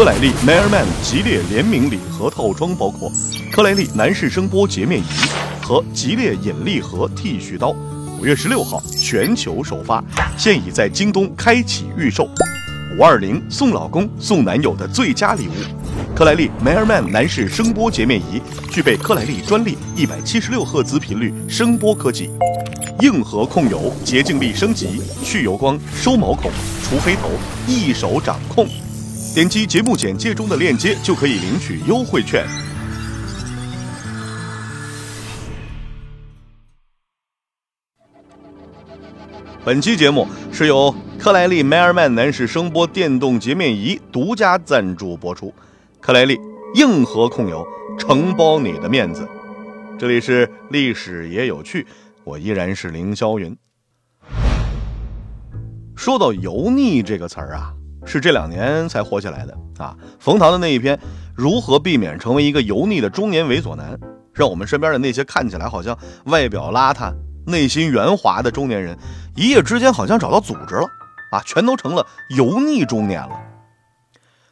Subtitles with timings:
[0.00, 3.12] 科莱利 Nairman 吉列联名礼盒套装包括
[3.52, 5.04] 科莱利男士声波洁面仪
[5.60, 7.76] 和吉列引力盒剃须刀。
[8.18, 10.02] 五月十六号全球首发，
[10.38, 12.26] 现已在京东开启预售。
[12.96, 18.40] 五二零送老公送男友的最佳礼物，科莱利 Nairman 男士声波洁面仪
[18.72, 22.30] 具备科莱利专利一百七十六赫兹频率声波科技。
[23.00, 26.50] 硬核控油，洁净力升级，去油光，收毛孔，
[26.82, 27.28] 除黑头，
[27.68, 28.66] 一手掌控。
[29.32, 32.44] 点击节目简介中的链接就可以领取优惠券。
[39.64, 45.54] 本期节目是由克莱利 Mairman 男士声波电动洁面仪独家赞助播出。
[46.00, 46.36] 克莱利
[46.74, 47.64] 硬核控油，
[47.96, 49.28] 承包你的面子。
[49.96, 51.86] 这里是历史也有趣。
[52.24, 53.56] 我依然是凌霄云。
[55.94, 57.72] 说到油腻这个词儿啊，
[58.04, 59.96] 是这两年才火起来的啊。
[60.18, 60.96] 冯唐的那一篇
[61.34, 63.94] 《如何避免成为一个油腻的中年猥琐男》，
[64.32, 67.14] 让我们身边的那些看起来好像外表邋遢、
[67.46, 68.98] 内心圆滑的中年人，
[69.36, 70.86] 一夜之间好像找到组织了
[71.32, 73.40] 啊，全都成了油腻中年了。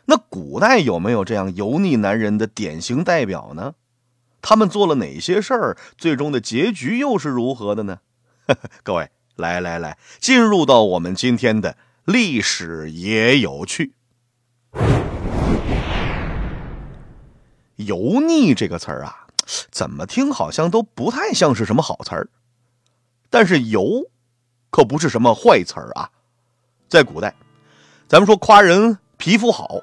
[0.07, 3.75] 那古代有没有这样油腻男人的典型代表呢？
[4.41, 5.77] 他们做了哪些事儿？
[5.99, 7.99] 最终的结局又是如何的呢？
[8.83, 11.77] 各位，来来来，进入到我们今天的
[12.09, 13.93] 历史也有趣。
[17.77, 19.27] 油腻这个词儿啊，
[19.71, 22.31] 怎么听好像都不太像是什么好词儿。
[23.29, 24.05] 但是油，
[24.71, 26.11] 可不是什么坏词儿啊。
[26.89, 27.35] 在古代，
[28.09, 29.83] 咱们说夸人皮肤好，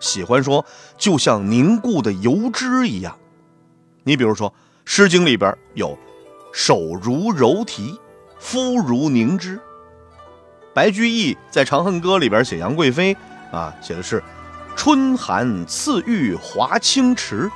[0.00, 0.66] 喜欢说
[0.98, 3.16] 就像凝固的油脂一样。
[4.02, 4.50] 你比如说，
[4.84, 5.96] 《诗经》里边有
[6.52, 7.96] “手如柔荑，
[8.40, 9.60] 肤如凝脂”。
[10.74, 13.16] 白居易在《长恨歌》里边写杨贵妃
[13.50, 14.22] 啊，写的是
[14.74, 17.50] “春寒赐浴华清池，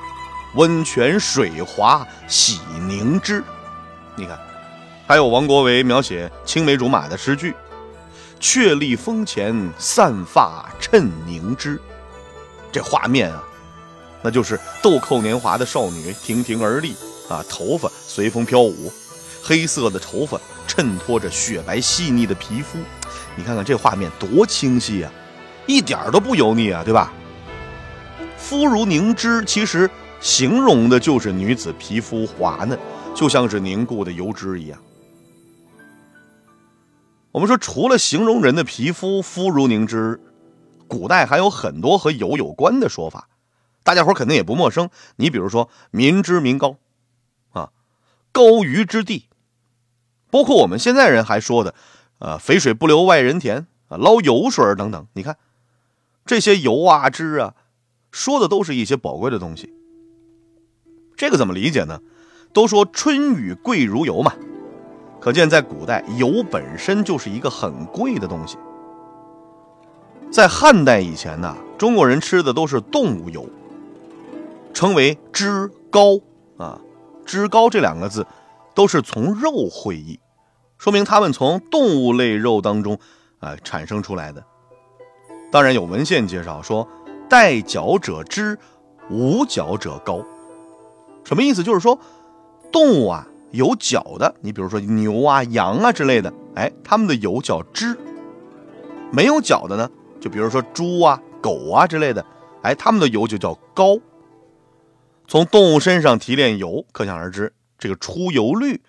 [0.55, 3.43] 温泉水滑洗凝脂”。
[4.17, 4.39] 你看，
[5.07, 7.55] 还有王国维描写青梅竹马的诗句
[8.39, 11.81] ：“却立风前，散发衬凝脂”。
[12.71, 13.43] 这画面啊。
[14.23, 16.97] 那就是豆蔻年华的少女亭亭而立
[17.31, 18.93] 啊，头发随风飘舞，
[19.43, 22.79] 黑色的头发衬托着雪白细腻的皮肤，
[23.37, 25.13] 你看看这画面多清晰啊，
[25.67, 27.13] 一点都不油腻啊，对吧？
[28.37, 29.89] 肤如凝脂，其实
[30.21, 32.79] 形容的就是女子皮肤滑嫩，
[33.15, 34.79] 就像是凝固的油脂一样。
[37.33, 40.19] 我们说，除了形容人的皮肤肤如凝脂，
[40.89, 43.29] 古代还有很多和油有关的说法。
[43.83, 46.77] 大家伙肯定也不陌生，你比如说“民脂民膏”，
[47.53, 47.71] 啊
[48.33, 49.29] ，“高鱼之地”，
[50.31, 51.75] 包括我们现在人还说的，
[52.19, 55.07] 呃，“肥水不流外人田”啊，“捞油水”等等。
[55.15, 55.37] 你看，
[56.25, 57.55] 这些油啊、脂啊，
[58.11, 59.73] 说的都是一些宝贵的东西。
[61.17, 62.01] 这个怎么理解呢？
[62.53, 64.33] 都说春雨贵如油嘛，
[65.21, 68.57] 可见在古代，油本身就是一个很贵的东西。
[70.31, 73.49] 在汉代以前呢，中国人吃的都是动物油。
[74.73, 76.21] 称为脂膏
[76.59, 76.79] 啊，
[77.25, 78.27] 脂膏这两个字
[78.75, 80.21] 都是从肉会意，
[80.79, 82.99] 说明它们从动物类肉当中
[83.41, 84.45] 啊产生出来的。
[85.51, 86.87] 当然有文献介绍说，
[87.29, 88.59] 带角者脂，
[89.09, 90.25] 无角者膏。
[91.25, 91.63] 什么意思？
[91.63, 91.99] 就是说
[92.71, 97.95] 动物啊有角的，你比如说牛啊、羊啊之类的，哎，它们的油叫脂；
[99.11, 102.25] 没有角的呢，就比如说猪啊、狗啊之类的，
[102.63, 103.99] 哎，它们的油就叫膏。
[105.29, 108.83] 从动物身上提炼油，可想而知，这个出油率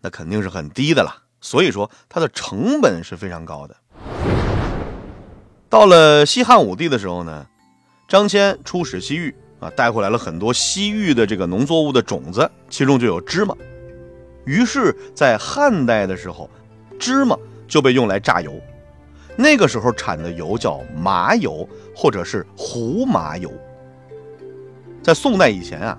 [0.00, 1.23] 那肯定是很低的了。
[1.44, 3.76] 所以说，它的成本是非常高的。
[5.68, 7.46] 到了西汉武帝的时候呢，
[8.08, 13.54] 张骞出使西域啊，带回来了很多西域的这个农作物的种子，其中就有芝麻。
[14.46, 16.48] 于是，在汉代的时候，
[16.98, 17.36] 芝麻
[17.68, 18.58] 就被用来榨油。
[19.36, 23.52] 那个时候产的油叫麻油，或者是胡麻油。
[25.02, 25.98] 在宋代以前啊，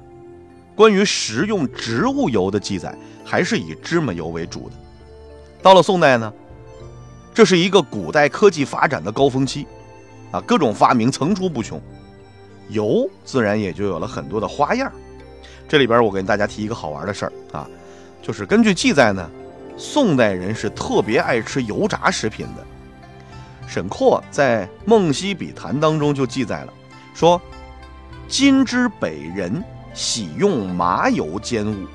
[0.74, 4.76] 关于食用植物油的记载还是以芝麻油为主的。
[5.66, 6.32] 到了宋代呢，
[7.34, 9.66] 这是一个古代科技发展的高峰期，
[10.30, 11.82] 啊，各种发明层出不穷，
[12.70, 14.92] 油自然也就有了很多的花样。
[15.68, 17.68] 这里边我给大家提一个好玩的事儿啊，
[18.22, 19.28] 就是根据记载呢，
[19.76, 22.64] 宋代人是特别爱吃油炸食品的。
[23.66, 26.74] 沈括在《梦溪笔谈》当中就记载了，
[27.16, 27.42] 说。
[28.28, 29.64] 今之北人
[29.94, 31.86] 喜用麻油煎物，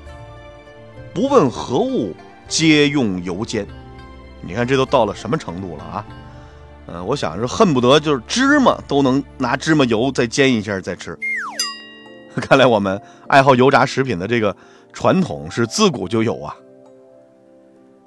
[1.13, 2.13] 不问何物，
[2.51, 3.65] 皆用油煎。
[4.41, 6.05] 你看这都到了什么程度了啊？
[6.87, 11.17] 嗯，我想是恨不得就是芝麻都能拿芝麻油再煎一下再吃。
[12.35, 14.53] 看来我们爱好油炸食品的这个
[14.91, 16.53] 传统是自古就有啊。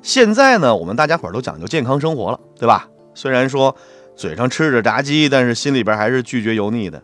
[0.02, 2.86] 现在呢，我们大家伙都讲究健康生活了，对吧？
[3.14, 3.74] 虽然说
[4.14, 7.02] 嘴上吃着炸鸡，但是心里边还是拒绝油腻的。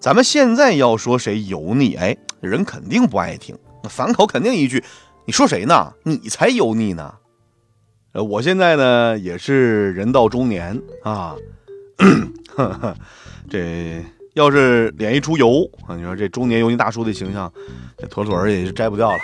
[0.00, 3.56] 咱们现在要说谁油腻，哎，人肯定不爱听，
[3.88, 4.82] 反口肯定一句
[5.26, 5.92] ：“你说谁呢？
[6.02, 7.14] 你才油腻呢！”
[8.12, 11.36] 呃，我现在呢也是人到中年啊，
[13.48, 17.52] 这要是脸一出油啊，你说这中年油腻大叔的形象，
[17.96, 19.18] 这妥妥也是摘不掉了。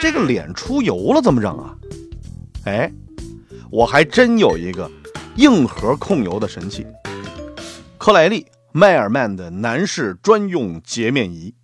[0.00, 1.76] 这个脸出油了怎么整啊？
[2.64, 2.90] 哎，
[3.70, 4.90] 我还真有一个
[5.36, 6.84] 硬核控油的神器——
[7.96, 11.54] 科莱丽迈尔曼的男士专用洁面仪。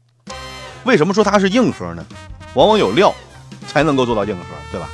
[0.85, 2.07] 为什么说它是硬核呢？
[2.57, 3.15] 往往有料
[3.69, 4.89] 才能够做到硬核，对吧？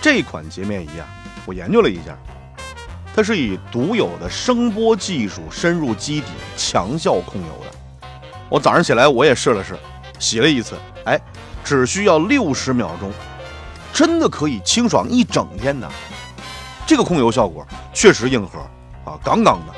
[0.00, 1.06] 这款洁面仪啊，
[1.44, 2.16] 我研究了一下，
[3.14, 8.08] 它是以独有的声波技术深入基底、强效控油的。
[8.48, 9.76] 我早上起来我也试了试，
[10.18, 11.20] 洗了一次，哎，
[11.62, 13.12] 只需要六十秒钟，
[13.92, 15.86] 真的可以清爽一整天呢。
[16.86, 18.60] 这个控油效果确实硬核
[19.04, 19.74] 啊，杠杠的。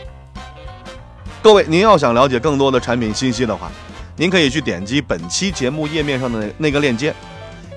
[1.43, 3.73] 各位，您要想了解更多的产品信息的话，
[4.19, 7.15] 您可以去点击本期节目页面上的那个链接，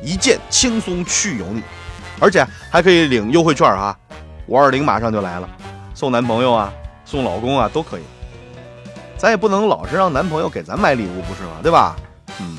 [0.01, 1.61] 一键轻松去油腻。
[2.19, 3.95] 而且还可以领优惠券啊！
[4.47, 5.47] 五二零马上就来了，
[5.93, 6.73] 送男朋友啊，
[7.05, 8.01] 送老公啊都可以。
[9.17, 11.59] 咱也不能老是让男朋友给咱买礼物，不是吗？
[11.61, 11.95] 对吧？
[12.39, 12.57] 嗯，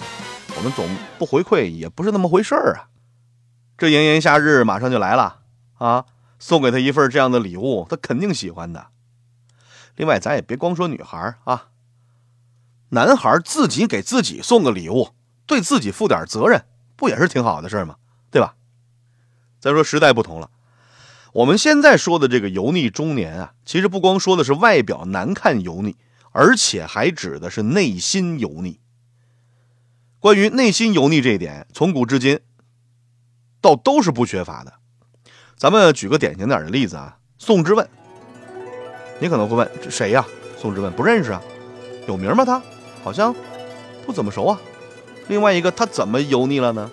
[0.56, 0.86] 我们总
[1.18, 2.86] 不回馈也不是那么回事儿啊。
[3.76, 5.40] 这炎炎夏日马上就来了
[5.78, 6.04] 啊，
[6.38, 8.86] 送给他一份这样的礼物，他肯定喜欢的。
[9.96, 11.66] 另外，咱也别光说女孩啊，
[12.94, 15.08] 男孩自己给自己送个礼物，
[15.46, 16.62] 对自己负点责任，
[16.94, 17.96] 不也是挺好的事吗？
[18.30, 18.54] 对吧？
[19.60, 20.50] 再说时代不同了，
[21.32, 25.96] 我们现在说的这个油腻中年啊，其实不光说的是外表难看油腻，
[26.32, 28.78] 而且还指的是内心油腻。
[30.20, 32.40] 关于内心油腻这一点，从古至今
[33.62, 34.74] 倒都是不缺乏的。
[35.56, 37.88] 咱们举个典型点的例子啊，宋之问。
[39.18, 40.26] 你可能会问，这谁呀？
[40.58, 41.42] 宋之问不认识啊，
[42.06, 42.44] 有名吗？
[42.44, 42.62] 他
[43.02, 43.34] 好像
[44.06, 44.60] 不怎么熟啊。
[45.28, 46.90] 另外一个，他怎么油腻了呢？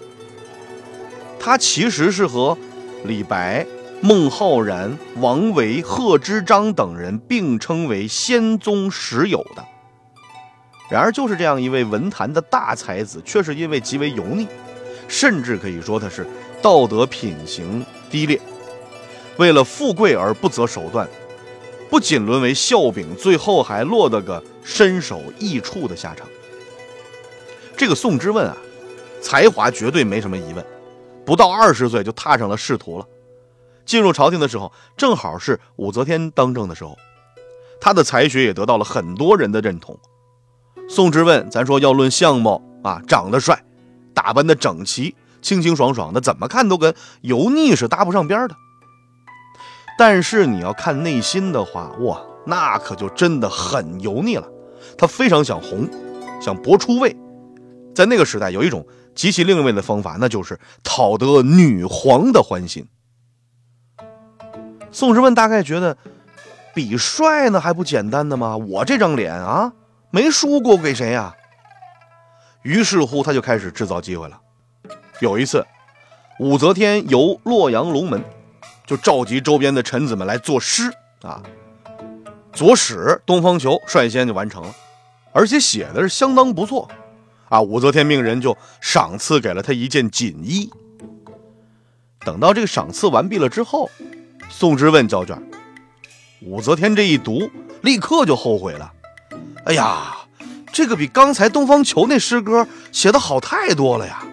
[1.40, 2.58] 他其实是和
[3.06, 3.66] 李白、
[4.02, 9.64] 孟浩然、王维、贺知章等人并称为仙宗十友的。
[10.90, 14.48] 然而，就是这样一位文坛的大才子，却是因为极为油腻，
[15.08, 16.26] 甚至可以说他是
[16.62, 18.40] 道德品行低劣，
[19.38, 21.08] 为了富贵而不择手段，
[21.90, 26.28] 不仅沦为笑柄，最后还落得个身首异处的下场。
[27.76, 28.56] 这个宋之问啊，
[29.20, 30.64] 才华绝对没什么疑问。
[31.26, 33.06] 不到二十岁就踏上了仕途了，
[33.84, 36.96] 进入朝廷的时候正好是武则天当政的时候，
[37.82, 39.98] 他的才学也得到了很多人的认同。
[40.88, 43.64] 宋之问，咱说要论相貌啊，长得帅，
[44.14, 48.56] 打扮的整齐，清清爽爽的，怎么看都跟油腻是搭不上边的。
[49.98, 54.48] 但是你要看内心的话，哇，那可就真的很油腻了。
[55.00, 55.90] 他非常想红，
[56.40, 57.16] 想博出位，
[57.96, 58.86] 在那个时代有一种。
[59.16, 62.88] 极其另类的方法，那就是讨得女皇的欢心。
[64.92, 65.98] 宋之问大概觉得，
[66.74, 68.56] 比帅呢还不简单的吗？
[68.56, 69.74] 我这张脸啊，
[70.10, 71.36] 没输过给谁呀？
[72.62, 74.40] 于是乎，他就开始制造机会了。
[75.20, 75.66] 有一次，
[76.40, 78.24] 武则天游洛阳龙门，
[78.86, 80.90] 就召集周边的臣子们来作诗
[81.24, 81.44] 啊。
[82.54, 84.74] 左使东方球率先就完成了，
[85.32, 86.90] 而且写的是相当不错。
[87.50, 87.60] 啊！
[87.60, 90.70] 武则天命人就赏赐给了他一件锦衣。
[92.20, 93.90] 等到这个赏赐完毕了之后，
[94.50, 95.42] 宋之问交卷，
[96.44, 97.50] 武则天这一读，
[97.82, 98.94] 立刻就后悔了。
[99.64, 100.16] 哎呀，
[100.72, 104.24] 这个比刚才东方球那诗歌写的好太多了呀！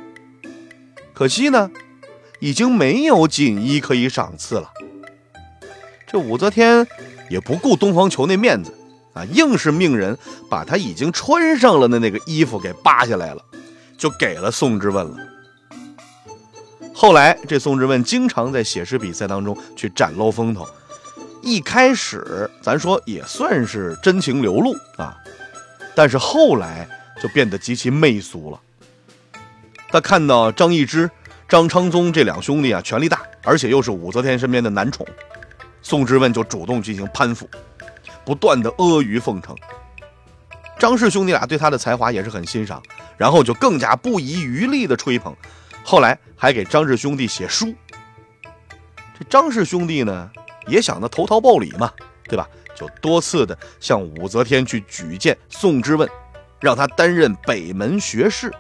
[1.15, 1.71] 可惜呢，
[2.41, 4.71] 已经没有锦衣可以赏赐了。
[6.07, 6.87] 这武则天
[7.31, 8.76] 也不顾东方球那面子。
[9.17, 10.17] 啊，硬是命人
[10.51, 13.43] 把他已经穿上了的那个衣服给扒下来了，
[13.97, 15.17] 就给了宋之问了。
[16.95, 20.69] 后来，这宋之问经常在写诗比赛当中去展露风头。
[21.43, 25.17] 一开始，咱说也算是真情流露啊，
[25.95, 26.87] 但是后来
[27.23, 28.61] 就变得极其媚俗了。
[29.91, 31.09] 他看到张易之、
[31.49, 35.07] 张昌宗这两兄弟啊，权力大，而且又是武则天身边的男宠，
[35.81, 37.49] 宋之问就主动进行攀附。
[38.27, 39.57] 不断的阿谀奉承，
[40.79, 42.83] 张氏兄弟俩对他的才华也是很欣赏，
[43.17, 45.35] 然后就更加不遗余力的吹捧，
[45.85, 47.73] 后来还给张氏兄弟写书。
[49.19, 50.29] 这张氏兄弟呢，
[50.67, 51.91] 也想着投桃报李嘛，
[52.25, 52.47] 对吧？
[52.75, 56.07] 就多次的向武则天去举荐宋之问，
[56.61, 58.53] 让他担任北门学士。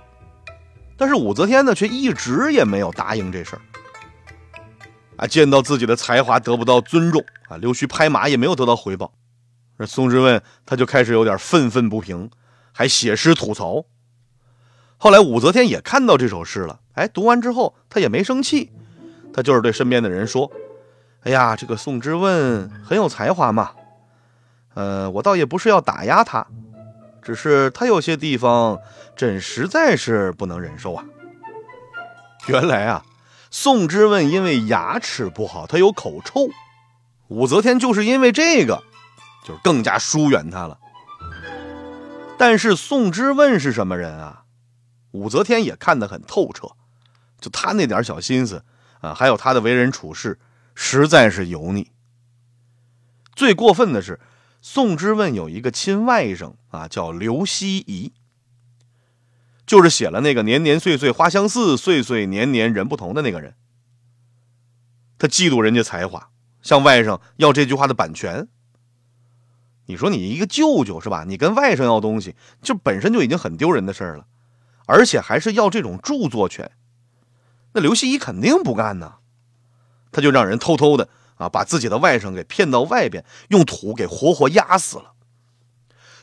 [0.96, 3.60] 但是武则天呢，却一直也没有答应这事儿。
[5.16, 9.12] 啊，见到自己的才华得不到尊重啊，溜须拍马也没有得到回报，
[9.78, 12.30] 那宋之问他就开始有点愤愤不平，
[12.72, 13.84] 还写诗吐槽。
[14.96, 18.70] 后来武则天也看到这首诗了，哎，读完之后他也没生气，
[19.34, 20.50] 他就是对身边的人说
[21.24, 23.72] ：“哎呀，这个宋之问很有才华嘛，
[24.74, 26.46] 呃，我倒也不是要打压他，
[27.20, 28.78] 只是他有些地方
[29.14, 31.04] 朕实在是不能忍受啊。”
[32.48, 33.04] 原来啊，
[33.50, 36.48] 宋之问因为牙齿不好，他有口臭，
[37.28, 38.82] 武则天就是因为这个，
[39.46, 40.76] 就是更加疏远他了。
[42.36, 44.42] 但是宋之问是什么人啊？
[45.12, 46.72] 武则天也看得很透彻，
[47.40, 48.64] 就他那点小心思
[49.00, 50.40] 啊，还有他的为人处事，
[50.74, 51.92] 实在是油腻。
[53.36, 54.18] 最过分的是，
[54.60, 58.12] 宋之问有一个亲外甥啊，叫刘希夷，
[59.64, 63.54] 就是写了那个“年年岁岁花相似，岁岁年年人不同”的那个人。
[65.18, 68.48] 他嫉妒人家才华，向外甥要这句话的版权。
[69.86, 71.24] 你说你一个舅舅是吧？
[71.26, 74.26] 你跟外甥要东西，这本身就已经很丢人的事儿了。
[74.88, 76.70] 而且还是要这种著作权，
[77.72, 79.14] 那刘希夷肯定不干呢，
[80.12, 85.14] 他就让人偷偷的啊，把自己的外甥给骗到外边，用土给活活压死了。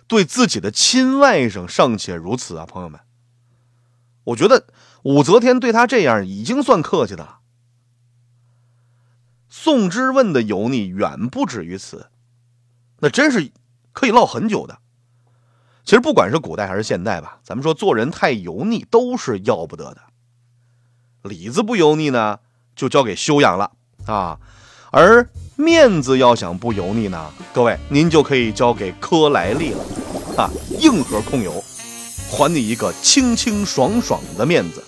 [0.08, 3.02] 对自己的亲外甥尚且如此啊，朋友们，
[4.24, 4.68] 我觉得
[5.04, 7.40] 武则天对他这样已经算客气的了。
[9.50, 12.10] 宋之问的油腻远不止于此，
[13.04, 13.52] 那真是
[13.92, 14.80] 可以唠很久的。
[15.84, 19.98] 其实不管是古代还是现代吧，咱们说做人太油腻都是要不得的。
[21.24, 22.40] 里子不油腻呢，
[22.78, 23.72] 就交给修养了
[24.06, 24.40] 啊。
[24.90, 29.84] 而面子要想不油腻呢，各位您就可以交给科莱丽了
[30.38, 31.62] 啊，硬核控油，
[32.32, 34.82] 还你一个清清爽爽的面子。